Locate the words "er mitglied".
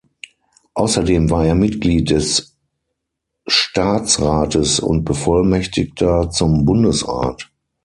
1.45-2.09